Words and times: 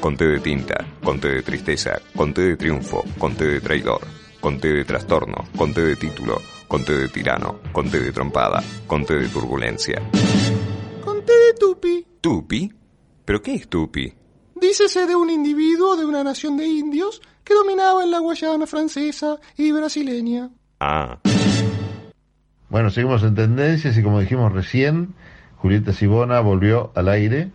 con 0.00 0.16
té 0.16 0.26
de 0.26 0.40
tinta, 0.40 0.84
con 1.02 1.20
té 1.20 1.28
de 1.28 1.42
tristeza, 1.42 1.98
con 2.16 2.32
té 2.34 2.42
de 2.42 2.56
triunfo, 2.56 3.04
con 3.18 3.34
té 3.34 3.46
de 3.46 3.60
traidor, 3.60 4.00
con 4.40 4.58
té 4.58 4.72
de 4.72 4.84
trastorno, 4.84 5.44
con 5.56 5.72
té 5.72 5.82
de 5.82 5.96
título, 5.96 6.40
con 6.66 6.84
té 6.84 6.96
de 6.96 7.08
tirano, 7.08 7.60
con 7.72 7.90
té 7.90 8.00
de 8.00 8.12
trompada, 8.12 8.62
con 8.86 9.04
té 9.04 9.14
de 9.14 9.28
turbulencia. 9.28 10.02
Con 11.04 11.24
té 11.24 11.32
de 11.32 11.54
tupi. 11.58 12.06
¿Tupi? 12.20 12.72
¿Pero 13.24 13.42
qué 13.42 13.54
es 13.54 13.68
tupi? 13.68 14.12
Dícese 14.60 15.06
de 15.06 15.14
un 15.14 15.30
individuo 15.30 15.96
de 15.96 16.04
una 16.04 16.24
nación 16.24 16.56
de 16.56 16.66
indios 16.66 17.20
que 17.44 17.54
dominaba 17.54 18.02
en 18.04 18.10
la 18.10 18.20
Guayana 18.20 18.66
francesa 18.66 19.38
y 19.56 19.72
brasileña. 19.72 20.50
Ah. 20.80 21.18
Bueno, 22.68 22.90
seguimos 22.90 23.22
en 23.22 23.34
tendencias 23.34 23.96
y 23.96 24.02
como 24.02 24.20
dijimos 24.20 24.52
recién, 24.52 25.14
Julieta 25.56 25.92
Sibona 25.92 26.40
volvió 26.40 26.90
al 26.94 27.08
aire 27.08 27.50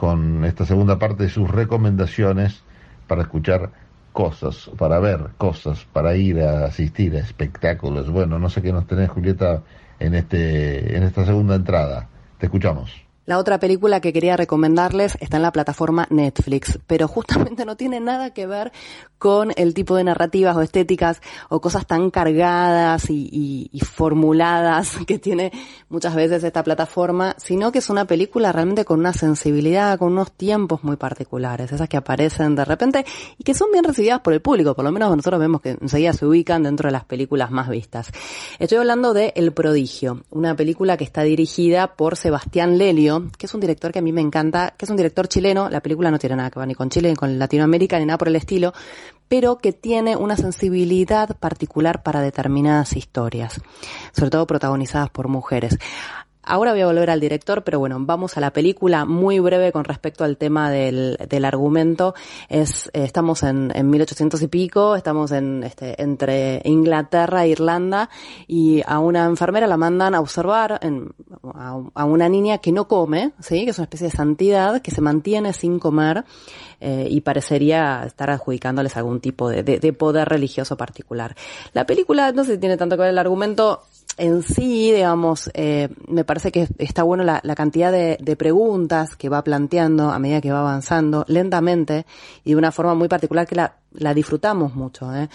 con 0.00 0.46
esta 0.46 0.64
segunda 0.64 0.98
parte 0.98 1.24
de 1.24 1.28
sus 1.28 1.46
recomendaciones 1.50 2.62
para 3.06 3.20
escuchar 3.20 3.70
cosas, 4.14 4.70
para 4.78 4.98
ver 4.98 5.32
cosas, 5.36 5.86
para 5.92 6.16
ir 6.16 6.40
a 6.40 6.64
asistir 6.64 7.14
a 7.16 7.18
espectáculos. 7.18 8.08
Bueno, 8.08 8.38
no 8.38 8.48
sé 8.48 8.62
qué 8.62 8.72
nos 8.72 8.86
tenés, 8.86 9.10
Julieta, 9.10 9.62
en 9.98 10.14
este, 10.14 10.96
en 10.96 11.02
esta 11.02 11.26
segunda 11.26 11.54
entrada. 11.54 12.08
Te 12.38 12.46
escuchamos. 12.46 13.09
La 13.30 13.38
otra 13.38 13.60
película 13.60 14.00
que 14.00 14.12
quería 14.12 14.36
recomendarles 14.36 15.16
está 15.20 15.36
en 15.36 15.44
la 15.44 15.52
plataforma 15.52 16.08
Netflix, 16.10 16.80
pero 16.88 17.06
justamente 17.06 17.64
no 17.64 17.76
tiene 17.76 18.00
nada 18.00 18.30
que 18.30 18.44
ver 18.44 18.72
con 19.18 19.52
el 19.54 19.72
tipo 19.72 19.94
de 19.94 20.02
narrativas 20.02 20.56
o 20.56 20.62
estéticas 20.62 21.22
o 21.48 21.60
cosas 21.60 21.86
tan 21.86 22.10
cargadas 22.10 23.08
y, 23.08 23.70
formuladas 23.84 24.96
que 25.06 25.20
tiene 25.20 25.52
muchas 25.88 26.16
veces 26.16 26.42
esta 26.42 26.64
plataforma, 26.64 27.36
sino 27.38 27.70
que 27.70 27.78
es 27.78 27.88
una 27.88 28.04
película 28.04 28.50
realmente 28.50 28.84
con 28.84 28.98
una 28.98 29.12
sensibilidad, 29.12 29.96
con 29.96 30.10
unos 30.10 30.32
tiempos 30.32 30.82
muy 30.82 30.96
particulares, 30.96 31.70
esas 31.70 31.88
que 31.88 31.98
aparecen 31.98 32.56
de 32.56 32.64
repente 32.64 33.04
y 33.38 33.44
que 33.44 33.54
son 33.54 33.70
bien 33.70 33.84
recibidas 33.84 34.20
por 34.22 34.32
el 34.32 34.40
público, 34.40 34.74
por 34.74 34.84
lo 34.84 34.90
menos 34.90 35.14
nosotros 35.14 35.38
vemos 35.38 35.60
que 35.60 35.76
enseguida 35.80 36.14
se 36.14 36.26
ubican 36.26 36.64
dentro 36.64 36.88
de 36.88 36.92
las 36.92 37.04
películas 37.04 37.52
más 37.52 37.68
vistas. 37.68 38.10
Estoy 38.58 38.78
hablando 38.78 39.14
de 39.14 39.32
El 39.36 39.52
Prodigio, 39.52 40.22
una 40.30 40.56
película 40.56 40.96
que 40.96 41.04
está 41.04 41.22
dirigida 41.22 41.94
por 41.94 42.16
Sebastián 42.16 42.76
Lelio, 42.76 43.19
que 43.36 43.46
es 43.46 43.54
un 43.54 43.60
director 43.60 43.92
que 43.92 43.98
a 43.98 44.02
mí 44.02 44.12
me 44.12 44.20
encanta, 44.20 44.74
que 44.76 44.84
es 44.84 44.90
un 44.90 44.96
director 44.96 45.28
chileno, 45.28 45.68
la 45.68 45.80
película 45.80 46.10
no 46.10 46.18
tiene 46.18 46.36
nada 46.36 46.50
que 46.50 46.58
ver 46.58 46.68
ni 46.68 46.74
con 46.74 46.90
Chile, 46.90 47.10
ni 47.10 47.16
con 47.16 47.38
Latinoamérica, 47.38 47.98
ni 47.98 48.06
nada 48.06 48.18
por 48.18 48.28
el 48.28 48.36
estilo, 48.36 48.72
pero 49.28 49.58
que 49.58 49.72
tiene 49.72 50.16
una 50.16 50.36
sensibilidad 50.36 51.36
particular 51.36 52.02
para 52.02 52.20
determinadas 52.20 52.96
historias, 52.96 53.60
sobre 54.12 54.30
todo 54.30 54.46
protagonizadas 54.46 55.10
por 55.10 55.28
mujeres. 55.28 55.78
Ahora 56.42 56.72
voy 56.72 56.80
a 56.80 56.86
volver 56.86 57.10
al 57.10 57.20
director, 57.20 57.62
pero 57.64 57.78
bueno, 57.78 57.98
vamos 58.00 58.36
a 58.36 58.40
la 58.40 58.50
película 58.50 59.04
muy 59.04 59.38
breve 59.40 59.72
con 59.72 59.84
respecto 59.84 60.24
al 60.24 60.38
tema 60.38 60.70
del, 60.70 61.18
del 61.28 61.44
argumento. 61.44 62.14
Es, 62.48 62.88
eh, 62.88 63.04
estamos 63.04 63.42
en, 63.42 63.70
en 63.74 63.90
1800 63.90 64.40
y 64.42 64.48
pico, 64.48 64.96
estamos 64.96 65.32
en, 65.32 65.62
este, 65.62 66.02
entre 66.02 66.62
Inglaterra 66.64 67.44
e 67.44 67.50
Irlanda 67.50 68.08
y 68.46 68.82
a 68.86 69.00
una 69.00 69.26
enfermera 69.26 69.66
la 69.66 69.76
mandan 69.76 70.14
a 70.14 70.20
observar 70.20 70.80
en, 70.82 71.12
a, 71.54 72.04
una 72.04 72.28
niña 72.28 72.58
que 72.58 72.72
no 72.72 72.88
come, 72.88 73.32
¿sí? 73.40 73.64
que 73.64 73.70
es 73.70 73.78
una 73.78 73.84
especie 73.84 74.08
de 74.08 74.16
santidad, 74.16 74.82
que 74.82 74.90
se 74.90 75.00
mantiene 75.00 75.52
sin 75.52 75.78
comer 75.78 76.24
eh, 76.80 77.06
y 77.10 77.20
parecería 77.20 78.04
estar 78.04 78.30
adjudicándoles 78.30 78.96
algún 78.96 79.20
tipo 79.20 79.48
de, 79.48 79.62
de, 79.62 79.78
de 79.78 79.92
poder 79.92 80.28
religioso 80.28 80.76
particular. 80.76 81.36
La 81.72 81.86
película 81.86 82.32
no 82.32 82.44
si 82.44 82.58
tiene 82.58 82.76
tanto 82.76 82.96
que 82.96 83.02
ver 83.02 83.10
el 83.10 83.18
argumento, 83.18 83.82
en 84.16 84.42
sí, 84.42 84.92
digamos, 84.92 85.50
eh, 85.54 85.88
me 86.08 86.24
parece 86.24 86.52
que 86.52 86.68
está 86.78 87.02
bueno 87.02 87.24
la, 87.24 87.40
la 87.42 87.54
cantidad 87.54 87.90
de, 87.90 88.18
de, 88.20 88.36
preguntas 88.36 89.16
que 89.16 89.28
va 89.28 89.42
planteando 89.42 90.10
a 90.10 90.18
medida 90.18 90.40
que 90.40 90.52
va 90.52 90.60
avanzando, 90.60 91.24
lentamente 91.28 92.04
y 92.44 92.50
de 92.50 92.56
una 92.56 92.72
forma 92.72 92.94
muy 92.94 93.08
particular 93.08 93.46
que 93.46 93.54
la, 93.54 93.76
la 93.92 94.14
disfrutamos 94.14 94.74
mucho. 94.74 95.14
¿eh? 95.14 95.28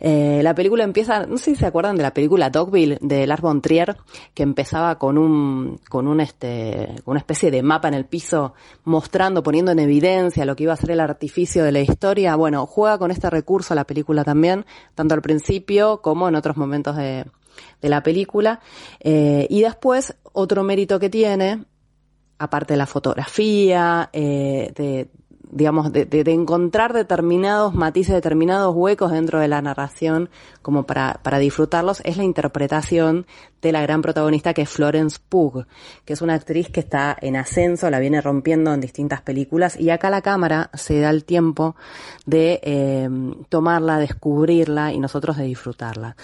Eh, 0.00 0.40
la 0.42 0.54
película 0.54 0.84
empieza, 0.84 1.26
no 1.26 1.38
sé 1.38 1.52
si 1.52 1.56
se 1.56 1.66
acuerdan 1.66 1.96
de 1.96 2.02
la 2.02 2.14
película 2.14 2.50
Dogville 2.50 2.98
de 3.00 3.26
Lars 3.26 3.42
von 3.42 3.62
Trier, 3.62 3.96
que 4.34 4.42
empezaba 4.42 4.98
con 4.98 5.18
un, 5.18 5.80
con 5.88 6.06
un 6.06 6.20
este, 6.20 6.94
una 7.04 7.18
especie 7.18 7.50
de 7.50 7.62
mapa 7.62 7.88
en 7.88 7.94
el 7.94 8.04
piso 8.04 8.54
mostrando, 8.84 9.42
poniendo 9.42 9.72
en 9.72 9.78
evidencia 9.78 10.44
lo 10.44 10.56
que 10.56 10.64
iba 10.64 10.72
a 10.72 10.76
ser 10.76 10.90
el 10.90 11.00
artificio 11.00 11.64
de 11.64 11.72
la 11.72 11.80
historia. 11.80 12.36
Bueno, 12.36 12.66
juega 12.66 12.98
con 12.98 13.10
este 13.10 13.30
recurso 13.30 13.74
la 13.74 13.84
película 13.84 14.24
también, 14.24 14.66
tanto 14.94 15.14
al 15.14 15.22
principio 15.22 16.00
como 16.02 16.28
en 16.28 16.34
otros 16.34 16.56
momentos 16.56 16.96
de, 16.96 17.24
de 17.80 17.88
la 17.88 18.02
película. 18.02 18.60
Eh, 19.00 19.46
y 19.50 19.62
después, 19.62 20.14
otro 20.32 20.62
mérito 20.62 20.98
que 20.98 21.10
tiene, 21.10 21.64
aparte 22.38 22.74
de 22.74 22.78
la 22.78 22.86
fotografía, 22.86 24.10
eh, 24.12 24.72
de, 24.74 25.10
digamos, 25.52 25.92
de, 25.92 26.06
de, 26.06 26.32
encontrar 26.32 26.94
determinados 26.94 27.74
matices, 27.74 28.14
determinados 28.14 28.74
huecos 28.74 29.12
dentro 29.12 29.38
de 29.38 29.48
la 29.48 29.60
narración 29.60 30.30
como 30.62 30.84
para, 30.84 31.20
para 31.22 31.38
disfrutarlos, 31.38 32.00
es 32.04 32.16
la 32.16 32.24
interpretación 32.24 33.26
de 33.60 33.70
la 33.70 33.82
gran 33.82 34.00
protagonista 34.00 34.54
que 34.54 34.62
es 34.62 34.70
Florence 34.70 35.18
Pugh, 35.28 35.66
que 36.06 36.14
es 36.14 36.22
una 36.22 36.34
actriz 36.34 36.70
que 36.70 36.80
está 36.80 37.16
en 37.20 37.36
ascenso, 37.36 37.90
la 37.90 38.00
viene 38.00 38.22
rompiendo 38.22 38.72
en 38.72 38.80
distintas 38.80 39.20
películas 39.20 39.78
y 39.78 39.90
acá 39.90 40.08
la 40.08 40.22
cámara 40.22 40.70
se 40.72 41.00
da 41.00 41.10
el 41.10 41.24
tiempo 41.24 41.76
de 42.24 42.60
eh, 42.62 43.10
tomarla, 43.50 43.98
descubrirla 43.98 44.92
y 44.92 44.98
nosotros 44.98 45.36
de 45.36 45.44
disfrutarla 45.44 46.16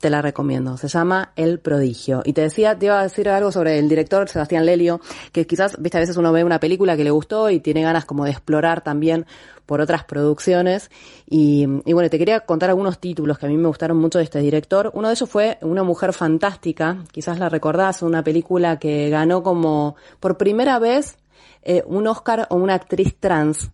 te 0.00 0.08
la 0.08 0.22
recomiendo. 0.22 0.78
Se 0.78 0.88
llama 0.88 1.32
El 1.36 1.60
Prodigio. 1.60 2.22
Y 2.24 2.32
te 2.32 2.40
decía, 2.40 2.76
te 2.78 2.86
iba 2.86 2.98
a 2.98 3.02
decir 3.02 3.28
algo 3.28 3.52
sobre 3.52 3.78
el 3.78 3.88
director 3.88 4.28
Sebastián 4.28 4.64
Lelio, 4.64 5.00
que 5.30 5.46
quizás, 5.46 5.76
viste, 5.78 5.98
a 5.98 6.00
veces 6.00 6.16
uno 6.16 6.32
ve 6.32 6.42
una 6.42 6.58
película 6.58 6.96
que 6.96 7.04
le 7.04 7.10
gustó 7.10 7.50
y 7.50 7.60
tiene 7.60 7.82
ganas 7.82 8.06
como 8.06 8.24
de 8.24 8.30
explorar 8.30 8.80
también 8.80 9.26
por 9.66 9.82
otras 9.82 10.04
producciones. 10.04 10.90
Y, 11.28 11.66
y 11.84 11.92
bueno, 11.92 12.08
te 12.08 12.18
quería 12.18 12.40
contar 12.40 12.70
algunos 12.70 12.98
títulos 12.98 13.38
que 13.38 13.46
a 13.46 13.48
mí 13.50 13.58
me 13.58 13.68
gustaron 13.68 13.98
mucho 13.98 14.18
de 14.18 14.24
este 14.24 14.40
director. 14.40 14.90
Uno 14.94 15.08
de 15.08 15.14
ellos 15.14 15.28
fue 15.28 15.58
Una 15.60 15.82
mujer 15.82 16.14
fantástica. 16.14 17.04
Quizás 17.12 17.38
la 17.38 17.50
recordás, 17.50 18.02
una 18.02 18.24
película 18.24 18.78
que 18.78 19.10
ganó 19.10 19.42
como 19.42 19.96
por 20.18 20.38
primera 20.38 20.78
vez 20.78 21.18
eh, 21.62 21.82
un 21.86 22.06
Oscar 22.06 22.46
o 22.48 22.56
una 22.56 22.74
actriz 22.74 23.16
trans 23.20 23.70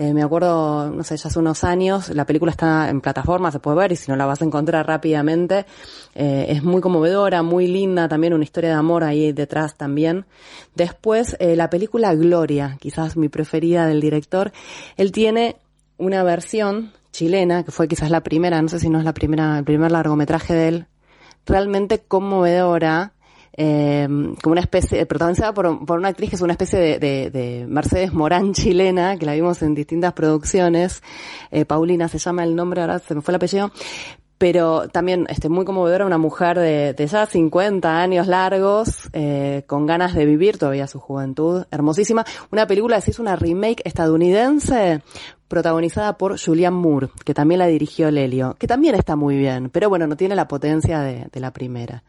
eh, 0.00 0.14
me 0.14 0.22
acuerdo, 0.22 0.90
no 0.90 1.02
sé, 1.02 1.16
ya 1.16 1.26
hace 1.26 1.40
unos 1.40 1.64
años, 1.64 2.10
la 2.10 2.24
película 2.24 2.52
está 2.52 2.88
en 2.88 3.00
plataforma, 3.00 3.50
se 3.50 3.58
puede 3.58 3.78
ver 3.78 3.90
y 3.90 3.96
si 3.96 4.08
no 4.08 4.16
la 4.16 4.26
vas 4.26 4.40
a 4.40 4.44
encontrar 4.44 4.86
rápidamente. 4.86 5.66
Eh, 6.14 6.46
es 6.50 6.62
muy 6.62 6.80
conmovedora, 6.80 7.42
muy 7.42 7.66
linda, 7.66 8.06
también 8.06 8.32
una 8.32 8.44
historia 8.44 8.70
de 8.70 8.76
amor 8.76 9.02
ahí 9.02 9.32
detrás 9.32 9.76
también. 9.76 10.24
Después, 10.76 11.36
eh, 11.40 11.56
la 11.56 11.68
película 11.68 12.14
Gloria, 12.14 12.76
quizás 12.80 13.16
mi 13.16 13.28
preferida 13.28 13.88
del 13.88 14.00
director. 14.00 14.52
Él 14.96 15.10
tiene 15.10 15.56
una 15.96 16.22
versión 16.22 16.92
chilena, 17.10 17.64
que 17.64 17.72
fue 17.72 17.88
quizás 17.88 18.08
la 18.08 18.20
primera, 18.20 18.62
no 18.62 18.68
sé 18.68 18.78
si 18.78 18.88
no 18.88 19.00
es 19.00 19.04
la 19.04 19.14
primera, 19.14 19.58
el 19.58 19.64
primer 19.64 19.90
largometraje 19.90 20.54
de 20.54 20.68
él, 20.68 20.86
realmente 21.44 21.98
conmovedora, 21.98 23.14
eh, 23.56 24.06
como 24.42 24.52
una 24.52 24.60
especie, 24.60 25.04
protagonizada 25.06 25.52
por, 25.52 25.84
por, 25.84 25.98
una 25.98 26.08
actriz 26.08 26.30
que 26.30 26.36
es 26.36 26.42
una 26.42 26.52
especie 26.52 26.78
de, 26.78 26.98
de, 26.98 27.30
de, 27.30 27.66
Mercedes 27.66 28.12
Morán 28.12 28.52
chilena, 28.54 29.16
que 29.16 29.26
la 29.26 29.34
vimos 29.34 29.62
en 29.62 29.74
distintas 29.74 30.12
producciones. 30.12 31.02
Eh, 31.50 31.64
Paulina 31.64 32.08
se 32.08 32.18
llama 32.18 32.44
el 32.44 32.54
nombre, 32.54 32.80
ahora 32.80 32.98
se 32.98 33.14
me 33.14 33.20
fue 33.20 33.32
el 33.32 33.36
apellido. 33.36 33.70
Pero 34.38 34.88
también 34.88 35.26
este, 35.28 35.48
muy 35.48 35.64
conmovedora, 35.64 36.06
una 36.06 36.16
mujer 36.16 36.60
de, 36.60 36.94
de 36.94 37.06
ya 37.08 37.26
50 37.26 38.00
años 38.00 38.28
largos, 38.28 39.10
eh, 39.12 39.64
con 39.66 39.84
ganas 39.84 40.14
de 40.14 40.24
vivir 40.26 40.58
todavía 40.58 40.86
su 40.86 41.00
juventud, 41.00 41.64
hermosísima. 41.72 42.24
Una 42.52 42.64
película, 42.68 43.00
si 43.00 43.10
es 43.10 43.18
una 43.18 43.34
remake 43.34 43.82
estadounidense, 43.84 45.02
protagonizada 45.48 46.18
por 46.18 46.38
Julianne 46.38 46.76
Moore, 46.76 47.08
que 47.24 47.34
también 47.34 47.58
la 47.58 47.66
dirigió 47.66 48.10
Lelio, 48.10 48.54
que 48.58 48.66
también 48.66 48.94
está 48.94 49.16
muy 49.16 49.36
bien, 49.36 49.70
pero 49.70 49.88
bueno, 49.88 50.06
no 50.06 50.16
tiene 50.16 50.36
la 50.36 50.46
potencia 50.46 51.00
de, 51.00 51.28
la 51.38 51.52
primera. 51.52 52.02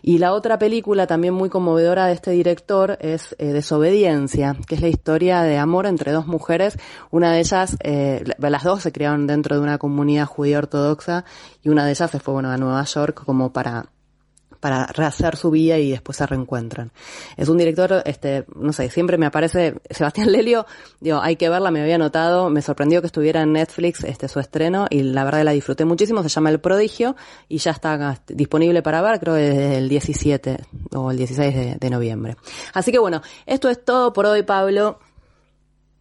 Y 0.00 0.18
la 0.18 0.32
otra 0.32 0.58
película 0.58 1.06
también 1.06 1.34
muy 1.34 1.50
conmovedora 1.50 2.06
de 2.06 2.12
este 2.12 2.30
director 2.30 2.96
es 3.00 3.34
eh, 3.38 3.46
Desobediencia, 3.46 4.56
que 4.66 4.76
es 4.76 4.80
la 4.80 4.88
historia 4.88 5.42
de 5.42 5.58
amor 5.58 5.86
entre 5.86 6.12
dos 6.12 6.26
mujeres. 6.26 6.78
Una 7.10 7.32
de 7.32 7.40
ellas, 7.40 7.76
eh, 7.82 8.24
las 8.38 8.62
dos 8.62 8.82
se 8.82 8.92
criaron 8.92 9.26
dentro 9.26 9.56
de 9.56 9.62
una 9.62 9.78
comunidad 9.78 10.26
judía 10.26 10.58
ortodoxa 10.58 11.24
y 11.62 11.68
una 11.68 11.84
de 11.84 11.90
ellas 11.90 12.10
se 12.10 12.20
fue 12.20 12.34
bueno, 12.34 12.50
a 12.50 12.56
Nueva 12.56 12.84
York 12.84 13.24
como 13.24 13.52
para 13.52 13.86
para 14.60 14.86
rehacer 14.86 15.36
su 15.36 15.50
vida 15.50 15.78
y 15.78 15.90
después 15.90 16.18
se 16.18 16.26
reencuentran. 16.26 16.92
Es 17.36 17.48
un 17.48 17.58
director, 17.58 18.02
este, 18.04 18.44
no 18.54 18.72
sé, 18.72 18.90
siempre 18.90 19.18
me 19.18 19.26
aparece 19.26 19.74
Sebastián 19.90 20.32
Lelio, 20.32 20.66
digo, 21.00 21.20
hay 21.20 21.36
que 21.36 21.48
verla, 21.48 21.70
me 21.70 21.82
había 21.82 21.98
notado, 21.98 22.50
me 22.50 22.62
sorprendió 22.62 23.00
que 23.00 23.06
estuviera 23.06 23.42
en 23.42 23.52
Netflix 23.52 24.04
este 24.04 24.28
su 24.28 24.40
estreno 24.40 24.86
y 24.90 25.02
la 25.02 25.24
verdad 25.24 25.44
la 25.44 25.52
disfruté 25.52 25.84
muchísimo, 25.84 26.22
se 26.22 26.28
llama 26.28 26.50
El 26.50 26.60
Prodigio 26.60 27.16
y 27.48 27.58
ya 27.58 27.70
está 27.70 28.20
disponible 28.28 28.82
para 28.82 29.02
ver, 29.02 29.20
creo 29.20 29.34
desde 29.34 29.78
el 29.78 29.88
17 29.88 30.58
o 30.94 31.10
el 31.10 31.16
16 31.16 31.54
de, 31.54 31.76
de 31.76 31.90
noviembre. 31.90 32.36
Así 32.72 32.92
que 32.92 32.98
bueno, 32.98 33.22
esto 33.46 33.68
es 33.68 33.84
todo 33.84 34.12
por 34.12 34.26
hoy, 34.26 34.42
Pablo. 34.42 34.98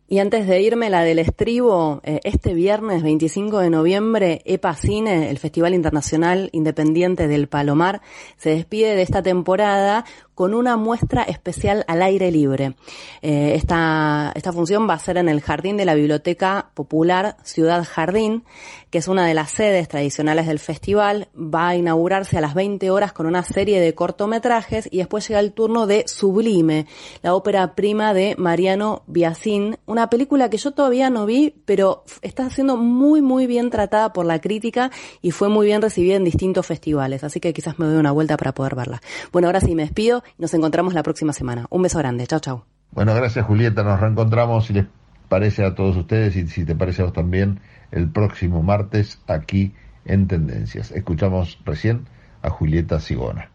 Y 0.07 0.19
antes 0.19 0.45
de 0.45 0.61
irme, 0.61 0.91
la 0.91 1.03
del 1.03 1.17
estribo, 1.17 1.99
eh, 2.03 2.19
este 2.23 2.53
viernes 2.53 3.01
25 3.01 3.57
de 3.57 3.71
noviembre, 3.71 4.43
EPA 4.45 4.75
Cine, 4.75 5.31
el 5.31 5.39
Festival 5.39 5.73
Internacional 5.73 6.49
Independiente 6.51 7.27
del 7.27 7.47
Palomar, 7.47 8.01
se 8.37 8.51
despide 8.51 8.95
de 8.95 9.01
esta 9.01 9.23
temporada 9.23 10.05
con 10.35 10.53
una 10.53 10.77
muestra 10.77 11.23
especial 11.23 11.85
al 11.87 12.01
aire 12.01 12.29
libre. 12.29 12.75
Eh, 13.21 13.53
esta, 13.55 14.31
esta 14.35 14.51
función 14.51 14.87
va 14.87 14.93
a 14.93 14.99
ser 14.99 15.17
en 15.17 15.29
el 15.29 15.41
jardín 15.41 15.77
de 15.77 15.85
la 15.85 15.95
Biblioteca 15.95 16.71
Popular 16.73 17.37
Ciudad 17.43 17.83
Jardín, 17.89 18.43
que 18.89 18.97
es 18.97 19.07
una 19.07 19.25
de 19.25 19.33
las 19.33 19.51
sedes 19.51 19.87
tradicionales 19.87 20.47
del 20.47 20.59
festival. 20.59 21.29
Va 21.35 21.69
a 21.69 21.75
inaugurarse 21.75 22.37
a 22.37 22.41
las 22.41 22.53
20 22.53 22.91
horas 22.91 23.13
con 23.13 23.25
una 23.25 23.43
serie 23.43 23.79
de 23.79 23.95
cortometrajes 23.95 24.89
y 24.91 24.97
después 24.97 25.27
llega 25.27 25.39
el 25.39 25.53
turno 25.53 25.87
de 25.87 26.03
Sublime, 26.07 26.85
la 27.21 27.33
ópera 27.33 27.73
prima 27.73 28.13
de 28.13 28.35
Mariano 28.37 29.03
Biasín, 29.07 29.77
una 29.85 30.09
película 30.09 30.49
que 30.49 30.57
yo 30.57 30.71
todavía 30.71 31.09
no 31.09 31.25
vi, 31.25 31.55
pero 31.65 32.03
está 32.21 32.49
siendo 32.49 32.75
muy, 32.75 33.21
muy 33.21 33.47
bien 33.47 33.69
tratada 33.69 34.11
por 34.11 34.25
la 34.25 34.39
crítica 34.39 34.91
y 35.21 35.31
fue 35.31 35.47
muy 35.47 35.65
bien 35.67 35.81
recibida 35.81 36.15
en 36.15 36.25
distintos 36.25 36.65
festivales, 36.65 37.23
así 37.23 37.39
que 37.39 37.53
quizás 37.53 37.79
me 37.79 37.85
doy 37.85 37.95
una 37.95 38.11
vuelta 38.11 38.35
para 38.35 38.53
poder 38.53 38.75
verla. 38.75 39.01
Bueno, 39.31 39.47
ahora 39.47 39.61
sí 39.61 39.75
me 39.75 39.83
despido 39.83 40.24
nos 40.37 40.53
encontramos 40.53 40.93
la 40.93 41.03
próxima 41.03 41.33
semana. 41.33 41.65
Un 41.69 41.81
beso 41.81 41.97
grande. 41.99 42.27
Chao, 42.27 42.39
chao. 42.39 42.65
Bueno, 42.91 43.13
gracias 43.13 43.45
Julieta. 43.45 43.83
Nos 43.83 43.99
reencontramos, 43.99 44.65
si 44.65 44.73
les 44.73 44.85
parece 45.27 45.65
a 45.65 45.75
todos 45.75 45.95
ustedes 45.97 46.35
y 46.35 46.47
si 46.47 46.65
te 46.65 46.75
parece 46.75 47.01
a 47.01 47.05
vos 47.05 47.13
también, 47.13 47.59
el 47.91 48.09
próximo 48.09 48.63
martes 48.63 49.19
aquí 49.27 49.73
en 50.05 50.27
Tendencias. 50.27 50.91
Escuchamos 50.91 51.59
recién 51.65 52.07
a 52.41 52.49
Julieta 52.49 52.99
Sigona. 52.99 53.49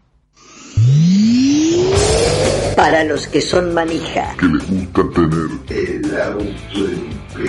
Para 2.75 3.03
los 3.03 3.27
que 3.27 3.41
son 3.41 3.73
manija. 3.73 4.35
Que 4.37 4.45
les 4.47 4.93
gusta 4.93 5.03
tener 5.67 6.01
el 6.05 6.21
auto 6.21 6.45
en 6.87 7.47